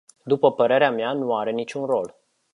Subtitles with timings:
[0.23, 2.15] După părerea mea, nu are niciun rol.